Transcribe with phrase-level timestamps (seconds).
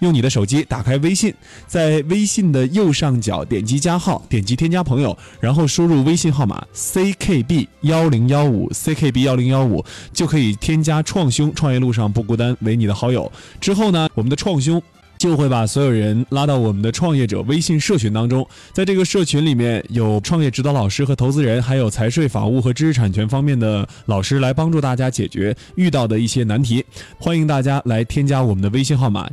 [0.00, 1.34] 用你的手机打开微信，
[1.66, 13.30] 在微信的右上角点击加号，点击添加朋友，然后输入微信号码 ckb 幺零幺五 ckb 幺零幺五，就可以添加创兄创业路上不孤单为你的好友。
[13.60, 14.82] 之后呢，我们的创兄。
[15.18, 26.84] 就会把所有人拉到我们的创业者微信社群当中，在这个社群里面有创业指导老师和投资人，还有财税、法务和知识产权方面的老师来帮助大家解决遇到的一些难题。
[27.18, 29.28] 欢迎大家来添加我们的微信号码。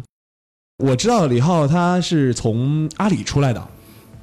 [0.84, 3.66] 我知道李浩他是从阿里出来的，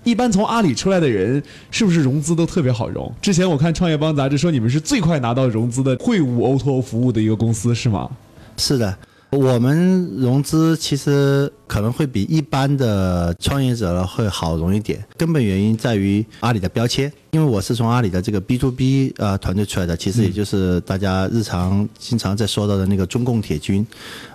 [0.05, 3.11] 一般从阿里出来的人是不是融资都特别好融？
[3.23, 8.11] 之前我看创业邦杂志说你们是最快拿到融资的会务 O2O 服务的一个公司，是吗？
[8.59, 8.95] 是的，
[9.31, 17.13] 我们融资其实可能会比一般的创业者呢会好容一点，根本原因在于阿里的标签。
[17.33, 23.87] 因为我是从阿里的这个 B to B 呃团队出来的，其实也就是大家日常经常在说到的那个中共铁军。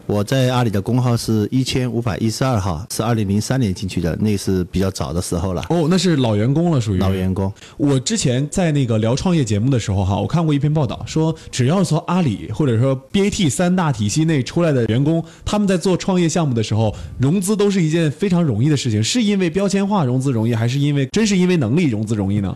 [0.08, 5.64] 我在阿里的工号是一千五百一十二号，是二零零三年进去的，那是比较早的时候了。
[5.70, 7.54] 哦，那是老员工了，属于老员工。
[7.76, 16.96] 我之前在那个聊创业节目的时候哈，我看过一篇报道，说只要从阿里或者说 BAT 三大体系内出来的员工，他们在做创业项目的时候，
[17.28, 19.04] 融资都是一件非常容易的事情。
[19.04, 22.56] 是因为标签化融资容易，还是因为真是因为能力融资容易呢？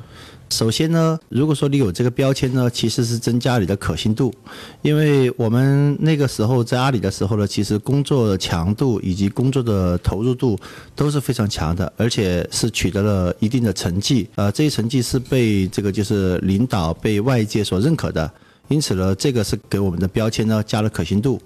[0.49, 4.33] 首先呢，如果说你有这个标签呢，其实是增加你的可信度，
[4.81, 10.57] 因为我们那个时候在阿里的时候呢，其实工作强度以及工作的投入度
[10.95, 18.31] 都是非常强的，而且是取得了一定的成绩，呃，这些成绩是被这个就是领导被外界所认可的，
[18.69, 21.41] 因此呢，这个是给我们的标签呢加了可信度。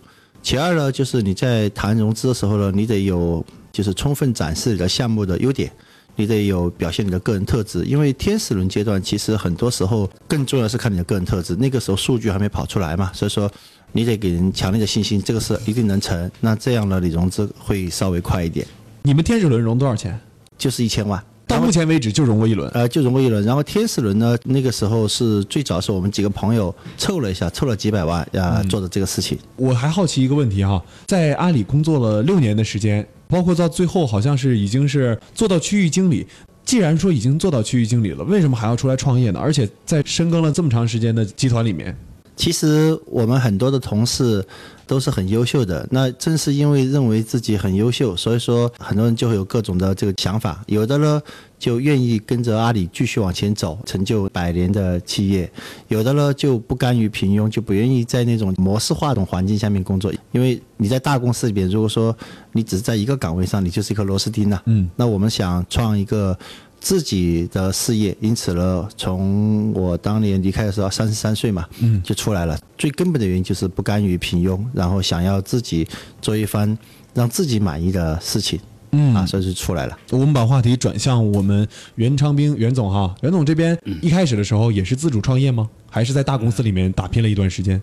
[0.45, 5.71] 其二呢，就是你在谈融资的时候呢，你得有就是充分展示你的项目的优点。
[6.15, 13.51] 你得有表现你的个人特质，因为天使轮阶段其实很多时候更重要是看你的个人特质，那个时候数据还没跑出来嘛，所以说
[13.91, 16.31] 你得给人强烈的信心，这个是一定能成。
[16.39, 18.65] 那这样呢，你融资会稍微快一点。
[19.01, 20.17] 你们天使轮融多少钱？
[20.59, 21.21] 就是一千万，
[21.55, 22.69] 到目前为止就融过一轮。
[22.73, 23.43] 呃，就融过一轮。
[23.43, 29.37] 然后天使轮呢，那个时候是最早是我们几个朋友凑了一下，凑了几百万呀做的这个事情。
[29.55, 33.05] 我还好奇一个问题哈，在阿里工作了六年的时间。
[33.27, 36.27] 包括到最后，好像是已经是做到区域经理。
[36.63, 39.39] 既然说已经做到区域经理了，为什么还要出来创业呢？
[39.39, 41.95] 而且在深耕了这么长时间的集团里面。
[42.35, 44.45] 其实我们很多的同事
[44.85, 51.21] 都是很优秀的，那正是因为认为自己很优秀，所以说很多人就会有各种的这个想法，有的呢
[51.57, 55.47] 就愿意跟着阿里继续往前走，成就百年的企业；
[55.87, 62.15] 有的呢就不甘于平庸，就不愿意在那种模式化的环境下面工作，因为你在大公司里边，如果说
[62.51, 64.61] 你只是在一个岗位上，你就是一颗螺丝钉呐。
[64.65, 66.37] 嗯，那我们想创一个。
[66.85, 72.55] 自己的事业，因此呢，从我当年离开的时候，三十三岁嘛，嗯，就出来了。
[72.77, 75.87] 最根本的原因就是不甘于平庸，然后想要自己
[76.21, 76.77] 做一番
[77.15, 78.59] 让自己满意的事情，
[78.91, 79.97] 嗯啊，所以就出来了。
[80.11, 85.67] 我们把话题转向我们袁昌兵袁总哈，袁总这边一开始的时候也是自主创业吗？
[85.89, 87.81] 还是在大公司里面打拼了一段时间？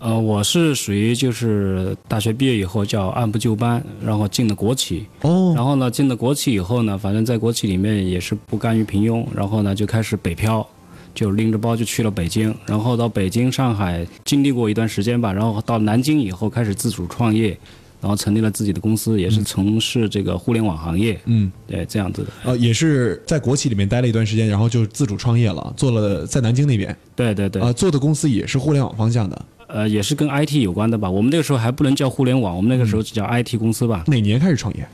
[0.00, 5.06] 呃，我是属于就是大学毕业以后叫按部就班，然后进了国企。
[5.22, 5.52] 哦。
[5.56, 10.64] 然后呢，进了国企以后呢，反正在国企里面也是不甘于平庸，然后呢就开始北漂，
[11.14, 17.58] 就拎着包就去了北京，然后到北京、上海经历过一段时间吧，然后到南京以后开始自主创业，
[18.00, 21.18] 然后成立了自己的公司，也是从事这个互联网行业。
[21.24, 21.50] 嗯。
[21.66, 22.28] 对，这样子的。
[22.44, 26.96] 呃，也是在国企里面待了一段时间，然后就自主创业了，做了在南京那边。
[27.16, 27.60] 对对对。
[27.60, 29.44] 啊，做的公司也是互联网方向的。
[29.68, 31.08] 呃，也是跟 IT 有关的吧。
[31.08, 34.02] 我们那个时候还不能叫互联网，我们那个时候只叫 IT 公司吧。
[34.08, 34.86] 哪年开始创业？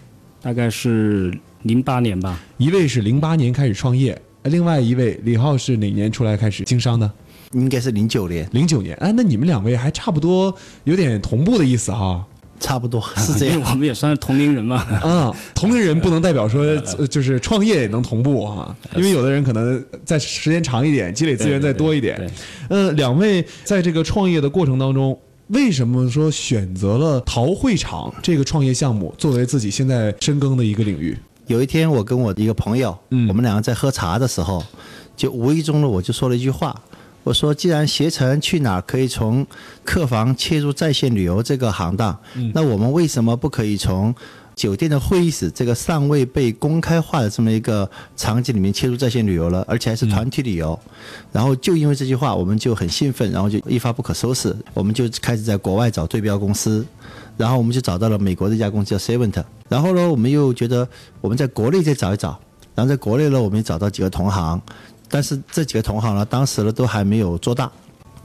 [0.42, 2.38] 大概是零八年吧。
[2.58, 7.10] 一位是零八年开始创业，另外一位李浩是哪年出来开始经商的？
[7.52, 8.48] 应该是零九年。
[8.52, 12.26] 零九年，哎，那你们两位还差不多，有点同步的意思哈。
[12.64, 14.76] 差不多 是这样，我们也算是同龄人嘛。
[15.02, 16.74] 啊， 同龄人不能代表说
[17.08, 22.18] 就是创业也能同步啊，因为有的人可能在时间长一点，积累资源再多一点。
[22.70, 31.18] 呃，两位在这个创业的过程当中，为什么说选择了陶会场这个创业项目作为自己现在深耕的一个领域？
[31.48, 34.64] 有一天，我跟我的一个朋友，嗯，我们两个在喝茶的时候，
[35.14, 36.74] 就无意中呢，我就说了一句话。
[37.24, 39.44] 我说，既然携程去哪儿可以从
[39.82, 42.16] 客房切入在线旅游这个行当，
[42.52, 44.14] 那我们为什么不可以从
[44.54, 49.64] 酒店的会议室这个尚未被公开化的这么一个场景里面切入在线旅游了？
[49.66, 50.78] 而且还是团体旅游。
[51.32, 56.86] 然后就因为这句话，我们就很兴奋，然后就一发不可收拾，我们就开始在国外找对标公司，
[57.38, 59.42] 然后我们就找到了美国的一家公司叫 Sevent。
[59.68, 60.86] 然后呢，我们又觉得
[61.22, 62.38] 我们在国内再找一找，
[62.74, 64.60] 然后在国内呢，我们也找到几个同行。
[65.14, 67.70] 但是这几个同行呢，当时呢都还没有做大，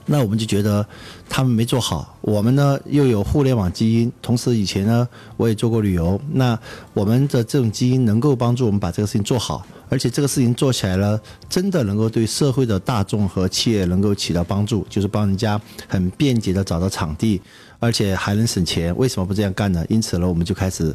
[0.07, 0.83] 那我们就觉得
[1.29, 5.07] 他们没做好，我们呢又有互联网基因，同时以前呢
[5.37, 6.59] 我也做过旅游，那
[6.95, 17.39] 我们的这种基因能够帮助我们把这个事情做好，而且这个事情做起来了，真的能够对社会的大众和企业能够起到帮助，就是帮人家很便捷的找到场地，
[17.77, 19.85] 而且还能省钱，为什么不这样干呢？
[19.89, 20.91] 因此呢，我们就开始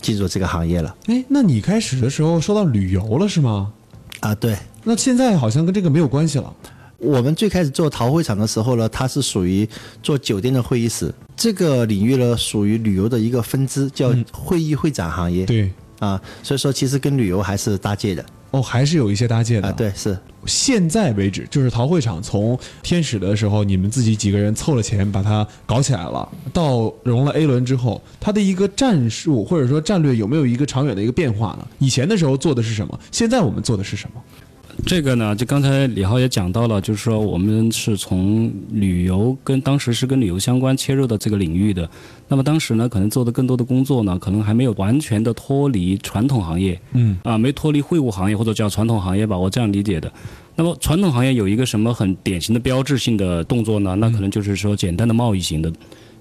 [0.00, 0.94] 进入这个行业了。
[1.06, 3.72] 哎，那你开始的时候说到旅游了是吗？
[4.20, 4.56] 啊，对。
[4.84, 6.52] 那现在好像跟这个没有关系了。
[6.98, 9.68] 我们最开始做陶会场的时候呢，它是属于
[10.02, 15.44] 做酒店的会议室这个领域呢，属于旅游的一个分支，叫会议会展行业。
[15.44, 18.24] 对啊，所以说其实跟旅游还是搭界的。
[18.52, 19.68] 哦，还是有一些搭界的。
[19.68, 20.16] 啊，对，是。
[20.46, 31.66] 现在为止，就是陶会场从天使的时候，你们自己几个人凑了钱把它搞起来了，到融了 A 轮之后，它的一个战术或者说战略有没有一个长远的一个变化呢？
[31.78, 32.98] 以前的时候做的是什么？
[33.10, 34.22] 现在我们做的是什么？
[34.86, 41.88] 这个呢，就刚才李浩也讲到了，就是说我们是从旅游跟当时是跟旅游相关切入的这个领域的。
[42.28, 50.12] 那么当时呢，可能做的更多的工作呢，可能还没有完全的脱离传统行业，嗯，啊，没脱离会务行业或者叫传统行业吧，我这样理解的。
[50.54, 53.96] 那么传统行业有一个什么很典型的标志性的动作呢？
[53.96, 55.72] 那可能就是说简单的贸易型的，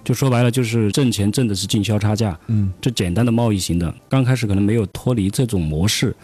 [0.05, 6.15] 就说白了就是挣钱挣的是进销差价，嗯，这简单的贸易型的，刚开始可能没有脱离这种模式。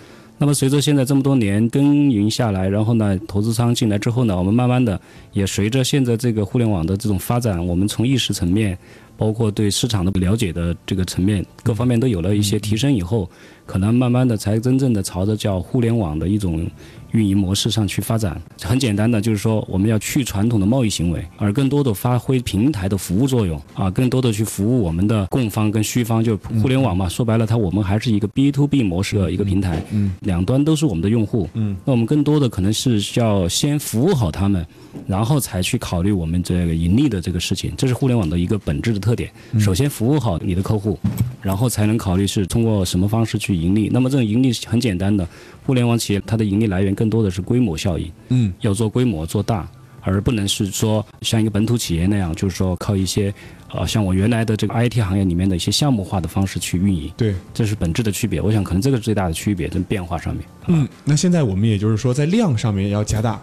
[0.42, 5.00] 那么随着现在这么多年耕耘下来，然后呢，投资商进来之后呢，我们慢慢的
[5.34, 8.78] 也随着现在这个互联网的这种发展，我们从意识层面，
[9.18, 13.30] 包括对市场的了解的这个层面，各方面都有了一些提升以后，
[13.66, 16.66] 可能慢慢的才真正的朝着叫互联网的一种。
[17.12, 34.66] 运营模式上去发展，很简单的就是说，我们要去传统的贸易行为，而更多的发挥平台的服务作用啊，更多的去服务我们的供方跟需方，就互联网嘛，说白了，它我们还是一个 B to B 模式的一个平台，嗯，两端都是我们的用户，嗯，那我们更多的可能是需要先服务好他们，
[35.08, 39.32] 然后才去考虑我们这个盈利的这个事情，这是互联网的一个本质的特点。
[39.60, 41.00] 首先服务好你的客户，
[41.42, 43.90] 然后才能考虑是通过什么方式去盈利。
[43.92, 45.28] 那么这种盈利很简单的。
[45.66, 49.66] 互联网企业它的盈利来源更多的是规模效应，嗯，要做规模做大，
[50.01, 53.34] 而不能是说像一个本土企业那样，就是说靠一些，
[53.72, 58.42] 呃，像我原来的这个 IT 行业里面的一些项目化的方式去运营，对，这是本质的区别。
[58.42, 60.44] 我想可能这个最大的区别在变化上面。
[60.68, 63.42] 嗯，那现在我们也就是说在量上面要加大。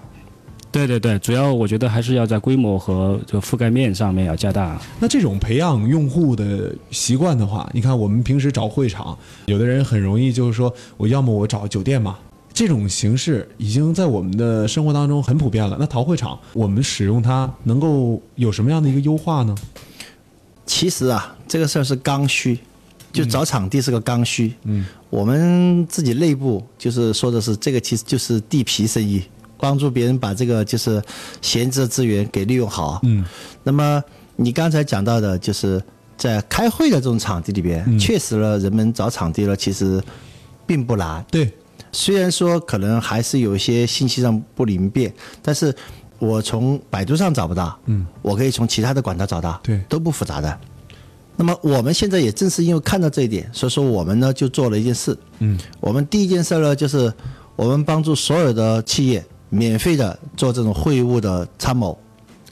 [0.73, 4.79] 对对对，主要我觉得还是要在规模和这个覆盖面上面要加大。
[5.00, 9.17] 那这种培养用户的习惯的话，你看我们平时找会场，
[9.47, 12.19] 有的人很容易就是说，我要么我找酒店嘛，
[12.56, 15.76] 这种形式已经在我们的生活当中很普遍了。
[15.79, 19.55] 那陶会场我们使用它能够有什么样的一个优化呢？
[20.64, 22.58] 其实啊，这个事儿是刚需，
[23.12, 24.55] 就找场地是个刚需。
[24.64, 29.23] 嗯，我们自己内部就是说的是这个，其实就是地皮生意。
[29.59, 31.02] 帮助别人把这个就是
[31.43, 33.00] 闲置的资源给利用好。
[33.02, 33.23] 嗯，
[33.64, 34.02] 那么
[34.37, 35.82] 你刚才讲到的，就是
[36.17, 40.02] 在开会的这种场地里边，确实了，人们找场地了，其实
[40.67, 41.23] 并不难。
[41.31, 41.52] 对，
[41.93, 45.12] 虽然说可能还是有一些信息上不灵便，
[45.43, 45.75] 但是
[46.19, 50.59] 我从百度上找不到，嗯，我可以从其他的管道找到，对，都不复杂的。
[51.37, 55.17] 那么我们现在也正是因为看到这一点，所以说我们呢就做了一件事。
[55.38, 57.12] 嗯，我们第一件事呢就是
[57.55, 59.25] 我们帮助所有的企业。
[59.49, 61.97] 免费的做这种会务的参谋，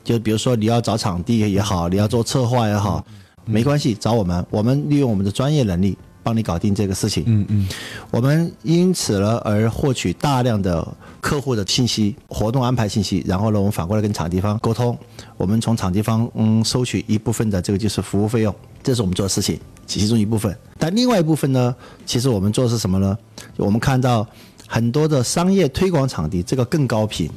[0.05, 3.05] 就比如说你要找场地也好，你要做策划也好，
[3.45, 7.23] 没关系，找我们，我们利用我们的专业能力帮你搞定这个事情。
[7.29, 7.69] 嗯嗯，
[8.11, 10.85] 我们因此呢而获取大量的
[11.21, 14.99] 客户的信息、活动安排信息，然后呢，我们反过来跟场地方沟通，
[15.37, 18.53] 我们从场地方嗯收取一部分的这个就是服务费用，
[18.83, 20.57] 这是我们做的事情其中一部分。
[20.79, 21.73] 但另外一部分呢，
[22.05, 23.17] 其实我们做的是什么呢？
[23.57, 24.27] 我们看到。
[24.67, 27.31] 很多的商业推广场地，这个更高频。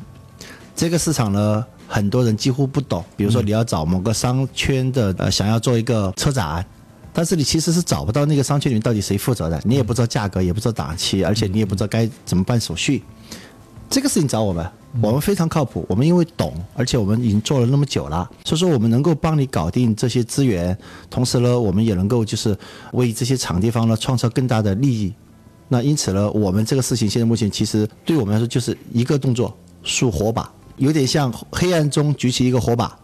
[0.73, 3.03] 这个市场呢，很多人几乎不懂。
[3.17, 6.65] 比如说，你要找某个商圈的，呃，想要做一个车展，
[7.17, 13.01] 但是你其实是找不到那个商圈里面到底谁负责的，你也不知道价格，也不知道档期，而且你也不知道该怎么办手续。
[13.89, 14.63] 这个事情找我们，
[15.01, 15.83] 我们非常靠谱。
[15.89, 20.77] 我们因为懂，而且我们已经做了那么久了，所以说我们能够帮你搞定这些资源，
[21.09, 22.55] 同时呢，我们也能够就是
[22.93, 25.11] 为这些场地方呢创造更大的利益。
[25.67, 32.95] 那因此呢，我们这个事情现在目前其实对我们来说就是一个动作，竖火把，有点像黑暗中举起一个火把，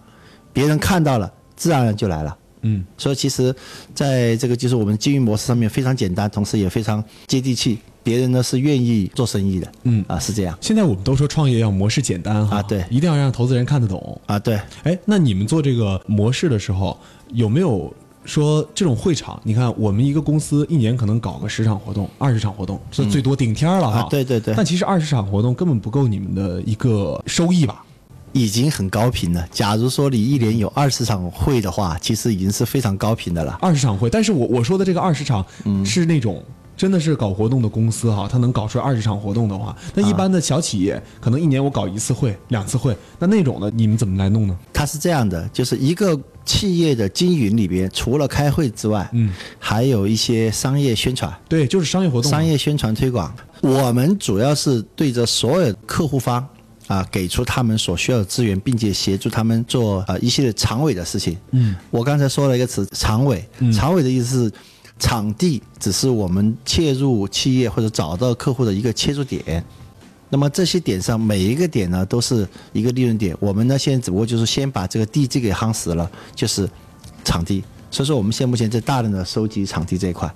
[0.53, 2.37] 别人看到了，自然而然就来了。
[2.63, 3.55] 嗯，所以其实，
[3.93, 9.71] 在这个就是我们经营模式上面非常简单，同时也非常接地气，别人呢是愿意做生意的。
[9.83, 10.57] 嗯啊，是这样。
[10.59, 14.59] 现在我们都说创业要模式简单哈，啊对，一定要让投资人看得懂啊对。
[14.83, 16.99] 哎，那你们做这个模式的时候
[17.33, 17.93] 有没有？
[18.25, 24.07] 说这种会场，你看我们一个公司一年可能搞个十场活动、二十场活动，这最多顶天了哈。
[24.09, 24.53] 对对对。
[24.55, 27.83] 但其实二十场活动根本不够你们的一个收益吧？
[28.33, 29.47] 已经很高频了。
[29.51, 33.57] 假如说你一年有二十场会的话，其实已经是非常高频的了。
[33.61, 35.45] 二十场会，但是我我说的这个二十场
[35.85, 36.43] 是那种。
[36.75, 44.57] 真的是搞活动的公司哈，他能搞出来二十场活动的话，那一般的小企业可能一年我搞一次会、两次会，那那种的你们怎么来弄呢？
[44.73, 53.31] 它是这样的，就是一个企业的经营里边，除了开会之外，嗯，还有一些商业宣传，对，就是商业活动、商业宣传推广。
[53.61, 56.45] 我们主要是对着所有客户方。
[56.87, 61.37] 啊，给出他们所需要的资源，并且协助他们做啊一系列常委的事情。
[61.51, 63.43] 嗯，我刚才说了一个词，常委。
[63.73, 64.51] 常委的意思是，
[64.99, 69.63] 场地只是我们切入企业或者找到客户的一个切入点。
[70.29, 73.35] 那么这些点上每一个点呢，都是一个利润点。
[73.39, 76.69] 我们呢现在只不过就是先把这个地基给夯实了，就是
[77.23, 77.63] 场地。
[77.91, 80.33] 所以说我们现在目前在大量的收集场地这一块。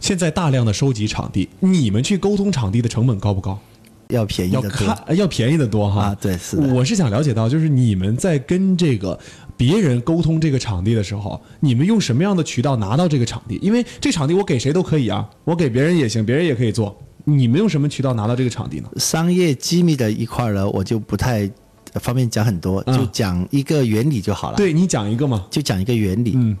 [0.00, 3.58] 现在大量的收集场地，你们去沟通场地的成本高不高？
[4.08, 6.06] 要便宜的多，要便宜的多哈。
[6.06, 6.56] 啊，对，是。
[6.56, 9.18] 我是想了解到，就是你们在跟这个
[9.56, 13.58] 别人沟通这个场地的时候，你们用什么样的渠道拿到这个场地？
[13.62, 16.96] 因为这场地我给谁都可以啊，我给别人也行，别人也可以做。
[17.24, 18.88] 你们用什么渠道拿到这个场地呢？
[18.96, 21.50] 商业机密的一块呢，我就不太
[21.94, 24.56] 方便讲很多，就讲一个原理就好了。
[24.56, 26.32] 对你讲一个嘛，就讲一个原理。
[26.36, 26.56] 嗯，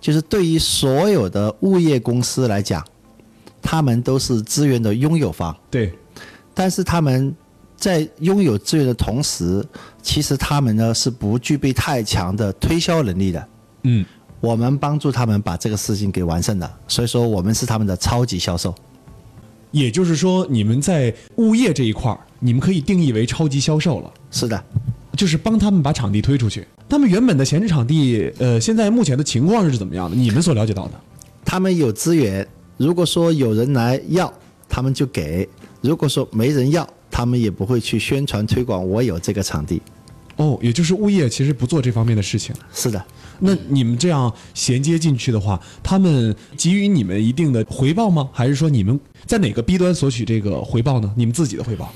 [0.00, 2.84] 就是对于所有的物业公司来讲，
[3.60, 5.56] 他们都是资源的拥有方。
[5.68, 5.92] 对。
[6.54, 7.34] 但是他们
[7.76, 9.64] 在拥有资源的同时，
[10.02, 13.48] 其实他们呢是不具备太强的推销能力的。
[13.82, 14.06] 嗯，
[14.40, 18.74] 我们帮助他们把这个事情给完善了，所以说我们是他们的超级销售。
[19.72, 24.12] 也就是说，你们在物业这一块儿，你们可以定义为超级销售了。
[24.30, 24.64] 是的，
[25.16, 26.66] 就是帮他们把场地推出去。
[26.88, 30.14] 他们原本的闲置场地，呃，现在目前的情况是怎么样的？
[30.14, 30.92] 你们所了解到的？
[31.44, 34.32] 他们有资源，如果说有人来要，
[34.68, 35.48] 他们就给。
[35.82, 39.82] 如果说没人要，他们也不会去宣传推广我有这个场地。
[40.36, 42.54] 哦，也就是物业其实不做这方面的事情。
[42.72, 43.04] 是的，
[43.40, 48.30] 那你们这样衔接进去的话，他们给予你们一定的回报吗？
[48.32, 51.12] 还是说你们在哪个 B 端索取这个回报呢？
[51.16, 51.92] 你们自己的回报？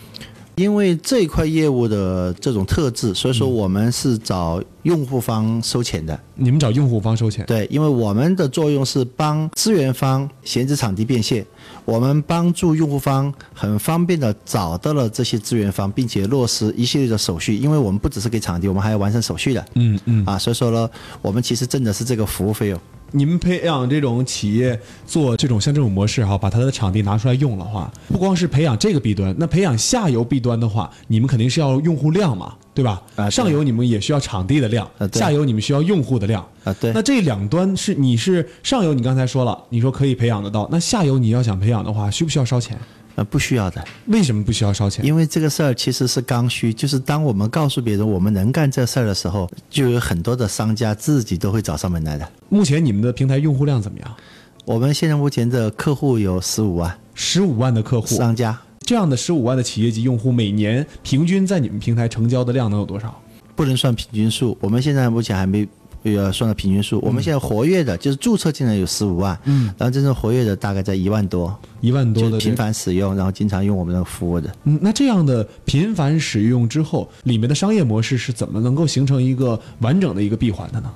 [0.57, 6.19] 因为这一块业务的这种特质，所以说我们是找用户方收钱的。
[6.35, 7.45] 你们找用户方收钱？
[7.47, 11.45] 对，因为我们的作用是帮资源方闲置场地变现，
[11.85, 17.55] 我们帮助用户方很方便的找到了这些资源方，并且落实一系列的手续。
[17.55, 19.63] 因为我们不只是给场地，我们还要完成手续的。
[19.75, 20.25] 嗯嗯。
[20.25, 20.89] 啊，所以说呢，
[21.21, 22.81] 我们其实挣的是这个服务费用。
[23.13, 33.03] 你们培养这种企业做这种像这种模式哈，把它的场地拿出来用的话，不光是培养这个弊端，那培养下游弊端的话，你们肯定是要用户量嘛，对吧？
[33.15, 36.75] 啊，上游你们也需要场地的量，下游你们需要用户的量啊。
[36.81, 42.79] 对，那这两端是你是上游，你刚才说了，你说可以培养得到，那下游你要想培养的话，需不需要烧钱？
[43.17, 43.85] 呃，不需要的。
[44.07, 45.05] 为什么不需要烧钱？
[45.05, 52.29] 因为这个事儿其实是刚需，就是当我们告诉别人我们能干这事儿的时候，就有很多的商家自己都会找上门来的。
[52.49, 54.17] 目前你们的平台用户量怎么样？
[54.65, 63.19] 我们现在目前的客户有十五万，十五万的客户商家，这样的十五万的企业级用户，每年平均在你们平台成交的量能有多少？
[63.55, 65.67] 不能算平均数，我们现在目前还没。
[66.15, 74.51] 要算到平均数，我们现在活跃的，就是注册进来有十五万，嗯，然后真正活跃的大概在一万多，一万多的频繁使用，然后经常用我们的服务的。
[74.65, 80.93] 嗯，那这样的频繁使用之后，里面的商业模式是怎么能够形成一个完整的一个闭环的呢？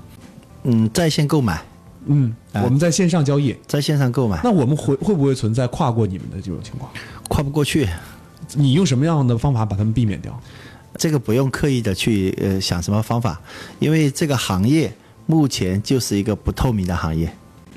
[0.65, 1.63] 嗯，在线购买，
[2.07, 6.91] 嗯，我们在线上交易，在线上购买，那我们会会不会存在跨过你们的这种情况？
[7.29, 7.89] 跨不过去，
[8.55, 10.39] 你用什么样的方法把他们避免掉？
[10.97, 13.41] 这个不用刻意的去呃想什么方法，
[13.79, 14.93] 因为这个行业。
[15.27, 17.33] 目前就是一个不透明的行业，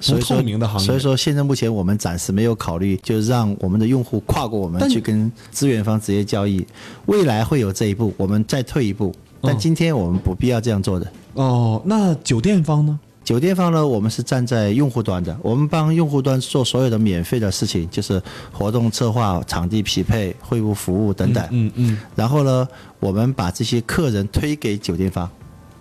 [0.08, 0.88] 不透明的行业。
[0.88, 6.66] 所以说，现在目前我们暂时没有考虑，就让我们的用户跨过我们去跟资源方直接交易。
[7.06, 9.14] 未来会有这一步，我们再退一步。
[9.40, 11.06] 但今天我们不必要这样做的。
[11.34, 13.00] 哦，那酒店方呢？
[13.24, 13.88] 酒店方呢？
[13.88, 21.44] 我们是站在用户端的，我们帮用户端做所有的免费的事情，就是活动策划、场地匹配、会务服务等等。
[21.52, 21.98] 嗯嗯。
[22.16, 22.68] 然后呢，
[23.00, 25.30] 我们把这些客人推给酒店方。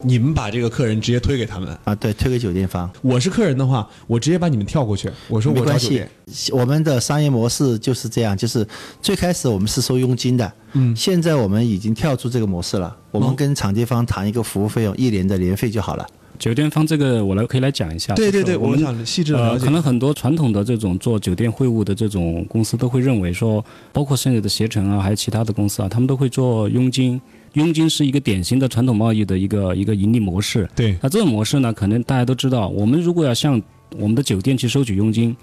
[0.04, 1.94] 你们把这个客人直接推给他们啊？
[1.94, 2.90] 对，推给酒店方。
[3.02, 5.08] 我是客人的话，我直接把你们跳过去。
[5.28, 6.10] 我说我找酒店。
[6.50, 8.66] 我们的商业模式就是这样，就是
[9.00, 12.96] 最开始我们是收佣金的，嗯，现在我们已经跳出这个模式了。
[13.12, 16.04] 我们跟场地方谈一个服务费用，一年的年费就好了。
[16.42, 18.12] 酒店方这个我来可以来讲一下。
[18.14, 19.64] 对对对，我们想细致的了解。
[19.64, 27.20] 可能很多传统的这种做酒店会务的这种公司都会认为说，包括现在的携程啊，还有其他的公司啊，他们都会做佣金。
[27.52, 30.68] 佣金是一个典型的传统贸易的一个一个盈利模式。
[30.74, 33.62] 对，那这种模式呢，可能大家都知道，我们如果要向
[33.96, 35.36] 我们的酒店去收取佣金，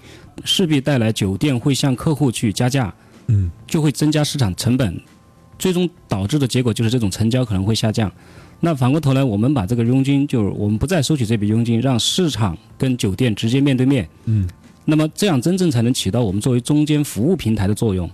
[0.44, 2.94] 势必带来酒店会向客户去加价，
[3.28, 5.00] 嗯，就会增加市场成本，
[5.58, 8.12] 最终导致的结果就是这种成交可能会下降。
[8.60, 14.08] 那反过头来，我们把这个佣金，就是我们不再收取这笔佣金，让市场跟酒店直接面对面。
[14.26, 14.48] 嗯。
[14.84, 18.10] 那么这样真正才能起到我们作为中间服务平台的作用，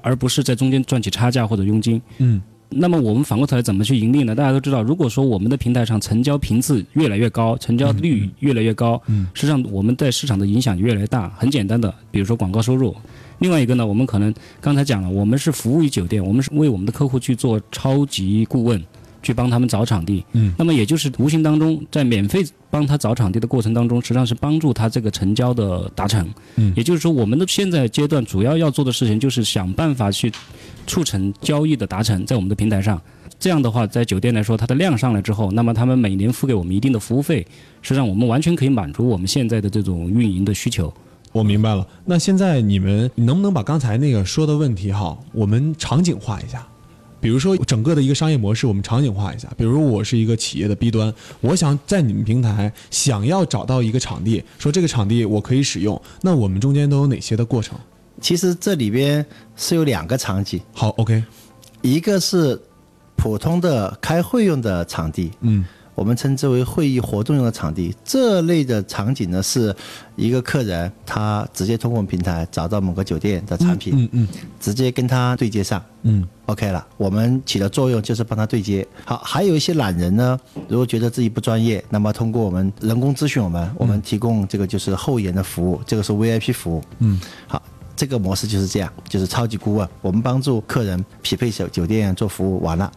[0.00, 2.00] 而不是在中间赚取差价或者佣金。
[2.18, 2.40] 嗯。
[2.72, 4.32] 那么我们反过头来怎么去盈利呢？
[4.32, 11.28] 大家都知道，如果说我们的平台上成交频次越来越高，成交率越来越高，嗯，实际上我们在市场的影响越来越大。
[11.30, 12.94] 很简单的，比如说广告收入。
[13.40, 18.80] 另外一个呢，我们可能刚才讲了，我们是服务于酒店，我们是为我们的客户去做超级顾问。
[19.22, 30.32] 去帮他们找场地，嗯，那么也就是无形当中，在免费帮他找场地的过程当中，实际上是帮助他这个成交的达成，嗯，也就是说，我们的现在阶段主要要做的事情就是想办法去
[30.86, 33.00] 促成交易的达成，在我们的平台上，
[33.38, 37.46] 这样的话，在酒店来说，它的量上来之后，那么他们每年付给我们一定的服务费，
[37.82, 40.92] 实际上我们完全可以满足我们现在的这种运营的需求。
[41.32, 46.66] 我明白了，那现在你们能不能把刚才那个说的问题哈，我们场景化一下？
[47.20, 49.48] 比如说，整个的一个商业模式，我们场景化一下。
[49.56, 57.78] 比如，我是一个企业的 B 端，我想在你们平台想要找到一个场地，说这个场地我可以使用，那我们中间都有哪些的过程？
[58.20, 59.24] 其实这里边
[59.56, 60.60] 是有两个场景。
[60.72, 61.22] 好，OK，
[61.82, 62.60] 一个是
[63.16, 65.64] 普通的开会用的场地，嗯。
[66.00, 69.76] 我们称之为会议活动用的场地，这类的场景呢，是
[70.16, 74.28] 一个客人他直接通过我们平台找到某个酒店的产品，嗯嗯，
[74.58, 76.86] 直接跟他对接上，嗯，OK 了。
[76.96, 78.86] 我们起的作用就是帮他对接。
[79.04, 87.62] 好，还有一些懒人呢，如果觉得自己不专业，那么通过我们人工咨询我们，我们提供这个就是后延的服务，这个是 VIP 服务，嗯，好，
[87.94, 92.90] 这个模式就是这样，就是超级顾问，我们帮助客人匹配酒酒店做服务，完了。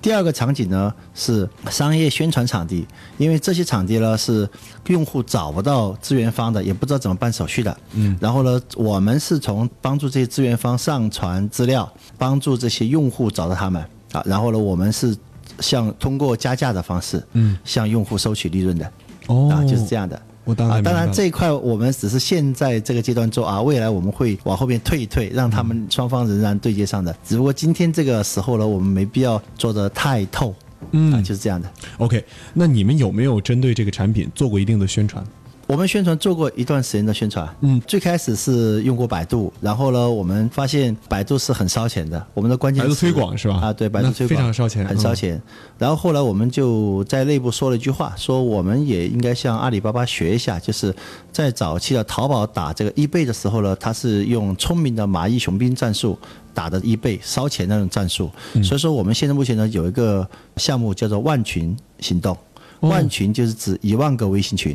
[0.00, 2.86] 第二个场景呢是商业宣传场地，
[3.16, 4.48] 因为这些场地呢是
[4.86, 7.76] 用户找不到资源方的，也不知道怎么办手续的。
[7.94, 14.22] 嗯，然后呢，我们是从帮助这些资源方上传资料，帮助这些用户找到他们啊。
[14.24, 15.16] 然后呢，我们是
[15.58, 18.92] 向通过加价的方式，嗯，向用户收取利润的。
[19.26, 20.20] 哦，啊，就是这样的。
[20.48, 27.14] 我当然，当然这一块我们只是现在这个阶段做啊，未来我们会往后面退一退，让他们双方仍然对接上的。
[27.22, 30.54] 只不过今天这个时候呢，我们没必要做的太透，
[30.92, 31.70] 嗯，就是这样的。
[31.98, 35.22] OK，那你们有没有针对这个产品做过一定的宣传？
[35.68, 43.56] 我们宣传做过一段时间的宣传，嗯，最开始是用过百度，然后呢，我们发现百度是很烧钱的，我们的关键百度推广是吧？
[43.56, 45.38] 啊，对，百度推广非常烧钱，很烧钱。
[45.76, 50.92] 然后后来我们就在内部说了一句话，说我们也应该向阿里巴巴学一下，就是
[51.30, 56.18] 在早期的淘宝打这个易贝的时候呢，它是用聪明的蚂蚁雄兵战术
[56.54, 58.30] 打的易贝，烧钱那种战术。
[58.64, 60.26] 所以说我们现在目前呢有一个
[60.56, 62.34] 项目叫做万群行动，
[62.80, 64.74] 万群就是指一万个微信群。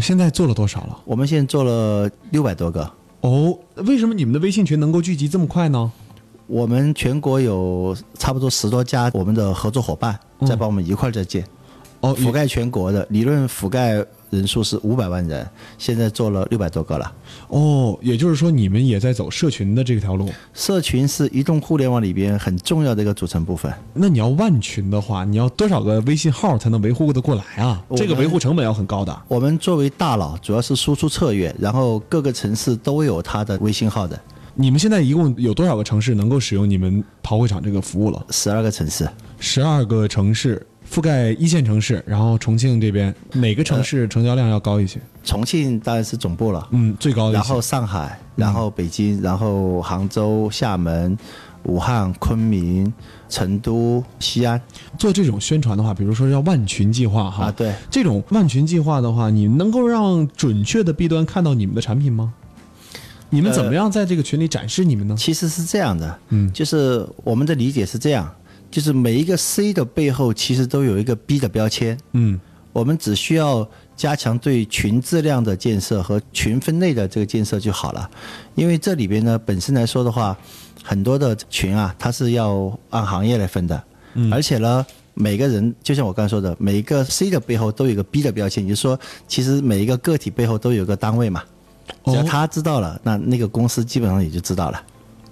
[0.00, 0.98] 现在做了多少了？
[1.04, 2.90] 我们现在做了六百多个。
[3.22, 5.90] 哦，为什么你们的微信群能够聚集这么快呢？
[6.46, 11.44] 我们全国有差不多十多家我们的合作伙伴在帮我们一块儿在建，
[12.00, 14.04] 哦，覆盖全国的，理论覆盖。
[14.30, 17.12] 人数是五百万人，现在做了六百多个了。
[17.48, 20.30] 哦，也就是说你们也在走社群的这条路。
[20.52, 23.72] 社群是移动互联网里边很重要的一个组成部分。
[23.94, 27.82] 那你要万群的话，你要多少个微信号才能维护得过来啊？
[27.96, 29.22] 这个维护成本要很高的。
[29.28, 34.18] 我们作为大佬，主要是输出策略，然后各个城市都有它的微信号的。
[34.54, 38.26] 你们现在一共有多少个城市能够使用你们淘会场这个服务了？
[38.30, 39.08] 十二个城市。
[39.38, 40.66] 十二个城市。
[40.96, 44.98] 覆盖一线城市，然后重庆这边哪个城市成交量要高一些？
[45.22, 47.34] 重庆当然是总部了，嗯，最高的。
[47.34, 51.14] 然后上海，然后北京，然后杭州、厦门、
[51.64, 52.90] 武汉、昆明、
[53.28, 54.58] 成都、西安。
[54.98, 62.32] 做这种宣传的话，比如说叫万群计划哈，啊，对，这种万群计划的话，你能够让准确的 B 端看到你们的产品吗？
[63.28, 65.14] 你们怎么样在这个群里展示你们呢？
[65.18, 68.32] 其实是这样的，嗯，就是我们的理解是这样。
[68.70, 71.98] 就是每一个 C 的背后，其实都有一个 B 的标签。
[72.12, 72.40] 嗯，
[72.72, 78.10] 我们只需要加强对群质量的建设和群分类的这个建设就好了。
[78.54, 80.36] 因为这里边呢，本身来说的话，
[80.82, 83.82] 很多的群啊，它是要按行业来分的。
[84.14, 91.42] 嗯，而且呢，每个人就像我刚才说的，每一个 C 的背后都有个 B 的标签，也就是说，其实每一个个体背后都有个单位嘛。
[92.04, 94.82] 只要他知道了，那那个公司基本上也就知道了。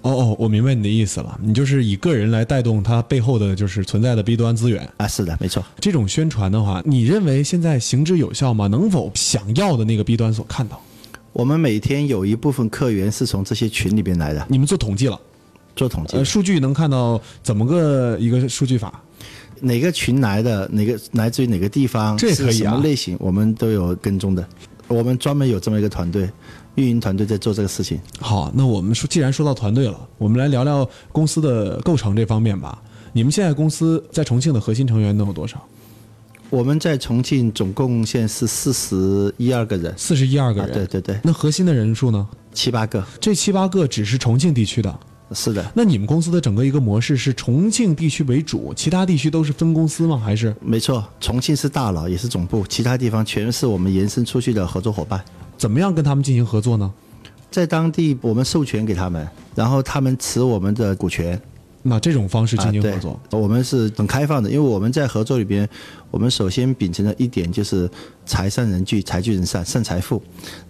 [0.04, 5.64] 哦哦，我明白你的意思了，你就是以个人来带动它背后的就是存在的 B 端资源啊，是的，没错。
[5.80, 8.66] 这种宣传的话，你认为现在行之有效吗？
[8.66, 10.78] 能否想要的那个 B 端所看到？
[11.32, 14.46] 我们每天有一部分客源是从这些群里边来的。
[14.50, 15.18] 你们做统计了？
[15.74, 16.18] 做统计。
[16.18, 19.02] 呃，数据能看到怎么个一个数据法？
[19.60, 20.68] 哪个群来的？
[20.70, 22.14] 哪个来自于哪个地方？
[22.18, 22.70] 这也可以啊。
[22.70, 23.16] 什么类型？
[23.18, 24.46] 我们都有跟踪的。
[24.88, 26.30] 我们专门有这么一个团队，
[26.74, 28.00] 运营团队在做这个事情。
[28.20, 32.82] 好，那我们说，既然说到团队了，我们来聊聊公司的构成这方面吧。
[33.12, 35.62] 你们现在公司在重庆的核心成员能有多少？
[36.50, 40.72] 我们在重庆总共现在是四十一二个人，四十一二个人。
[40.72, 41.18] 对对对。
[41.24, 42.28] 那核心的人数呢？
[42.52, 43.04] 七八个。
[43.20, 45.00] 这七八个只是重庆地区的。
[45.32, 45.64] 是的。
[45.74, 50.20] 那你们公司的整个一个模式是重庆地区为主，其他地区都是分公司吗？
[50.22, 50.54] 还是？
[50.60, 55.22] 没错，重庆是大佬，也是总部，其他地方全是我们延伸出去的合作伙伴。
[55.56, 56.92] 怎么样跟他们进行合作呢？
[57.50, 61.40] 在当地我们授权给他们，然后他们持我们的股权。
[61.86, 65.68] 那这种方式进行合作，我们是很开放的，因为我们在合作里边，
[66.10, 67.88] 我们首先秉承的一点就是
[68.24, 70.22] 财善人聚，财聚人散，散财富，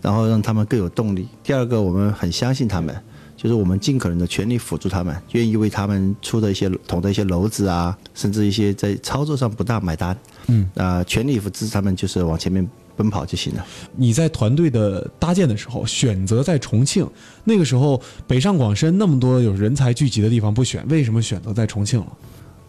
[0.02, 1.28] 然后让他们更有动力。
[1.44, 2.92] 第二个，我们很相信他们，
[3.36, 10.16] 就是我们尽可能的全力辅助他们，愿意为他们出的一些捅的一些篓子啊，甚至一些在操作上不大买单，
[10.46, 12.68] 嗯，啊，全力以赴支持他们，就是往前面。
[12.96, 13.66] 奔跑就行了。
[13.96, 17.04] 你在团队的搭建的时候，选择在重庆，
[17.42, 22.06] 那个时候北上广深那么多有人才聚集的地方不选，为什么选择在重庆了？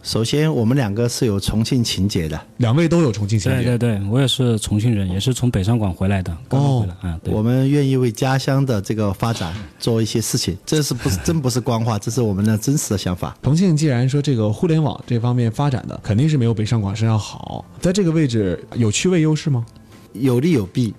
[0.05, 3.63] 首先，我们两个是有重庆情节的，两位都有重庆情节。
[3.63, 6.95] 对对对，我也是重庆人，也是从北上广回来的，刚回来。
[7.01, 11.97] 嗯，我们愿意为家乡的这个发展做一些事情，这是不是 真不是官话？
[11.97, 13.35] 这是我们的真实的想法。
[13.41, 19.65] 重庆既然说这个互联网这方面发展的肯定是没有北上广深要好，在这个位置有区位优势吗？
[20.13, 20.93] 有利有弊，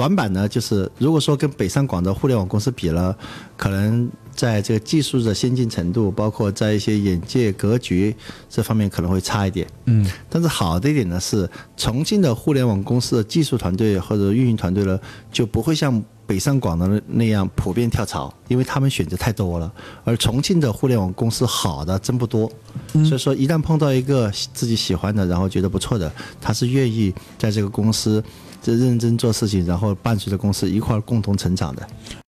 [0.00, 3.14] 短板呢就是，如果说跟北上广的互联网公司比了，
[3.54, 8.16] 可能在这个技术的先进程度，包括在一些眼界格局
[8.48, 9.66] 这方面可能会差一点。
[9.84, 14.98] 嗯，但是好的一点呢是，重庆的互联网公司的技术团队或者运营团队呢，
[15.30, 19.70] 就不会像北上广的那样普遍跳槽，因为他们选择太多了。
[20.02, 22.50] 而重庆的互联网公司好的真不多，
[23.04, 26.10] 所以说一旦碰到一个自己喜欢的，然后觉得不错的，
[26.40, 28.24] 他是愿意在这个公司。
[28.62, 31.88] 这认真做事情，然后伴随着公司一块共同成长的。